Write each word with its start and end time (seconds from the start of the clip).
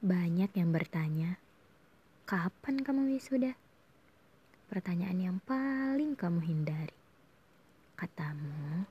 Banyak 0.00 0.56
yang 0.56 0.72
bertanya, 0.72 1.36
kapan 2.24 2.80
kamu 2.80 3.12
wisuda? 3.12 3.52
Pertanyaan 4.72 5.20
yang 5.20 5.38
paling 5.44 6.16
kamu 6.16 6.40
hindari. 6.40 6.96
Katamu, 8.00 8.88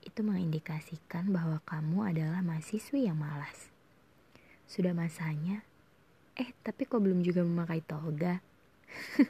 itu 0.00 0.16
mengindikasikan 0.24 1.28
bahwa 1.28 1.60
kamu 1.68 2.08
adalah 2.08 2.40
mahasiswi 2.40 3.04
yang 3.04 3.20
malas. 3.20 3.68
Sudah 4.64 4.96
masanya, 4.96 5.60
eh 6.40 6.48
tapi 6.64 6.88
kok 6.88 7.04
belum 7.04 7.20
juga 7.20 7.44
memakai 7.44 7.84
toga? 7.84 8.40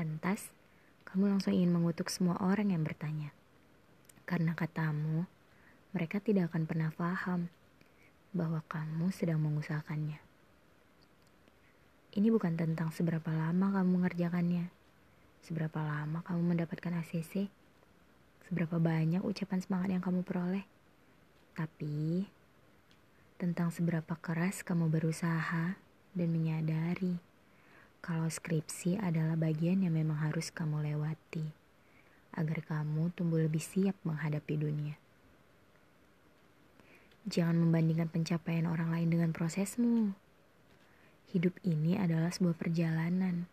Lantas, 0.00 0.48
kamu 1.12 1.36
langsung 1.36 1.52
ingin 1.52 1.76
mengutuk 1.76 2.08
semua 2.08 2.40
orang 2.40 2.72
yang 2.72 2.80
bertanya. 2.80 3.36
Karena 4.24 4.56
katamu, 4.56 5.28
mereka 5.92 6.24
tidak 6.24 6.48
akan 6.48 6.64
pernah 6.64 6.88
paham 6.96 7.52
bahwa 8.36 8.60
kamu 8.68 9.08
sedang 9.10 9.40
mengusahakannya. 9.40 10.20
Ini 12.16 12.28
bukan 12.28 12.54
tentang 12.54 12.92
seberapa 12.92 13.32
lama 13.32 13.72
kamu 13.72 13.88
mengerjakannya, 13.96 14.68
seberapa 15.40 15.80
lama 15.80 16.20
kamu 16.20 16.54
mendapatkan 16.54 17.00
ACC, 17.00 17.48
seberapa 18.48 18.76
banyak 18.76 19.24
ucapan 19.24 19.60
semangat 19.64 19.88
yang 19.96 20.04
kamu 20.04 20.20
peroleh, 20.20 20.68
tapi 21.56 22.28
tentang 23.40 23.72
seberapa 23.72 24.16
keras 24.20 24.60
kamu 24.64 24.88
berusaha 24.88 25.76
dan 26.16 26.28
menyadari 26.32 27.20
kalau 28.00 28.30
skripsi 28.30 28.96
adalah 29.02 29.34
bagian 29.34 29.82
yang 29.82 29.92
memang 29.92 30.22
harus 30.30 30.54
kamu 30.54 30.94
lewati 30.94 31.44
agar 32.36 32.62
kamu 32.64 33.12
tumbuh 33.16 33.40
lebih 33.40 33.60
siap 33.60 33.96
menghadapi 34.04 34.54
dunia. 34.56 35.05
Jangan 37.26 37.58
membandingkan 37.58 38.06
pencapaian 38.06 38.70
orang 38.70 38.94
lain 38.94 39.10
dengan 39.10 39.34
prosesmu. 39.34 40.14
Hidup 41.34 41.58
ini 41.66 41.98
adalah 41.98 42.30
sebuah 42.30 42.54
perjalanan, 42.54 43.50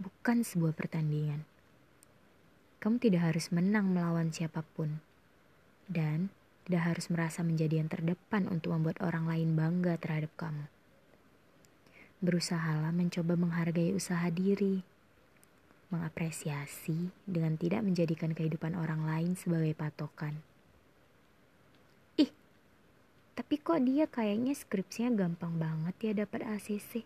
bukan 0.00 0.40
sebuah 0.40 0.72
pertandingan. 0.72 1.44
Kamu 2.80 2.96
tidak 2.96 3.28
harus 3.28 3.52
menang 3.52 3.92
melawan 3.92 4.32
siapa 4.32 4.64
pun, 4.72 5.04
dan 5.84 6.32
tidak 6.64 6.96
harus 6.96 7.12
merasa 7.12 7.44
menjadi 7.44 7.84
yang 7.84 7.92
terdepan 7.92 8.48
untuk 8.48 8.72
membuat 8.72 8.96
orang 9.04 9.28
lain 9.28 9.52
bangga 9.52 10.00
terhadap 10.00 10.32
kamu. 10.40 10.64
Berusahalah 12.24 12.88
mencoba 12.88 13.36
menghargai 13.36 13.92
usaha 13.92 14.24
diri, 14.32 14.80
mengapresiasi 15.92 17.12
dengan 17.28 17.60
tidak 17.60 17.84
menjadikan 17.84 18.32
kehidupan 18.32 18.72
orang 18.72 19.04
lain 19.04 19.36
sebagai 19.36 19.76
patokan. 19.76 20.53
Tapi 23.44 23.60
kok 23.60 23.76
dia 23.84 24.08
kayaknya 24.08 24.56
skripsinya 24.56 25.20
gampang 25.20 25.60
banget 25.60 25.94
ya 26.00 26.24
dapat 26.24 26.48
ACC. 26.48 27.04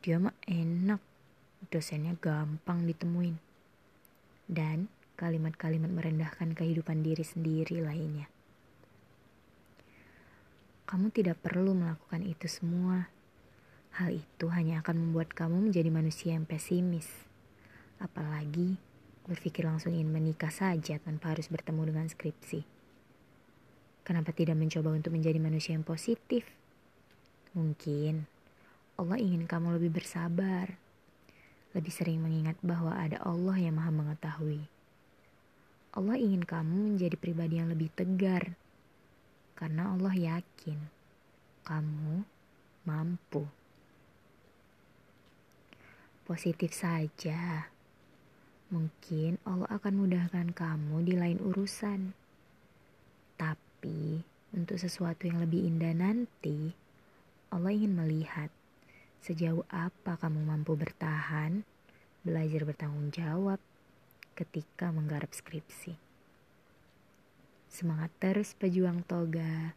Dia 0.00 0.16
mah 0.16 0.32
enak, 0.48 0.96
dosennya 1.68 2.16
gampang 2.16 2.88
ditemuin. 2.88 3.36
Dan 4.48 4.88
kalimat-kalimat 5.20 5.92
merendahkan 5.92 6.56
kehidupan 6.56 7.04
diri 7.04 7.20
sendiri 7.20 7.84
lainnya. 7.84 8.32
Kamu 10.88 11.12
tidak 11.12 11.36
perlu 11.44 11.76
melakukan 11.76 12.24
itu 12.24 12.48
semua. 12.48 13.04
Hal 14.00 14.08
itu 14.08 14.48
hanya 14.56 14.80
akan 14.80 15.04
membuat 15.04 15.36
kamu 15.36 15.68
menjadi 15.68 15.92
manusia 15.92 16.32
yang 16.32 16.48
pesimis. 16.48 17.28
Apalagi 18.00 18.80
berpikir 19.28 19.68
langsung 19.68 19.92
ingin 19.92 20.08
menikah 20.08 20.48
saja 20.48 20.96
tanpa 20.96 21.36
harus 21.36 21.52
bertemu 21.52 21.92
dengan 21.92 22.08
skripsi. 22.08 22.83
Kenapa 24.04 24.36
tidak 24.36 24.60
mencoba 24.60 24.92
untuk 24.92 25.16
menjadi 25.16 25.40
manusia 25.40 25.72
yang 25.72 25.82
positif? 25.82 26.44
Mungkin 27.56 28.28
Allah 29.00 29.16
ingin 29.16 29.48
kamu 29.48 29.80
lebih 29.80 29.96
bersabar, 29.96 30.76
lebih 31.72 31.88
sering 31.88 32.20
mengingat 32.20 32.60
bahwa 32.60 32.94
ada 32.94 33.16
Allah 33.24 33.56
yang 33.56 33.80
Maha 33.80 33.90
Mengetahui. 33.90 34.68
Allah 35.96 36.20
ingin 36.20 36.44
kamu 36.44 36.94
menjadi 36.94 37.16
pribadi 37.16 37.58
yang 37.58 37.72
lebih 37.72 37.88
tegar, 37.96 38.52
karena 39.56 39.96
Allah 39.96 40.12
yakin 40.12 40.78
kamu 41.64 42.28
mampu. 42.84 43.48
Positif 46.28 46.76
saja, 46.76 47.72
mungkin 48.68 49.40
Allah 49.48 49.70
akan 49.72 49.94
mudahkan 49.96 50.52
kamu 50.52 51.08
di 51.08 51.14
lain 51.16 51.38
urusan. 51.40 52.23
Tapi 53.84 54.24
untuk 54.56 54.80
sesuatu 54.80 55.28
yang 55.28 55.44
lebih 55.44 55.60
indah 55.68 55.92
nanti, 55.92 56.72
Allah 57.52 57.68
ingin 57.68 57.92
melihat 57.92 58.48
sejauh 59.20 59.60
apa 59.68 60.16
kamu 60.16 60.40
mampu 60.40 60.72
bertahan, 60.72 61.68
belajar 62.24 62.64
bertanggung 62.64 63.12
jawab 63.12 63.60
ketika 64.40 64.88
menggarap 64.88 65.28
skripsi. 65.36 66.00
Semangat 67.68 68.08
terus 68.24 68.56
pejuang 68.56 69.04
toga. 69.04 69.76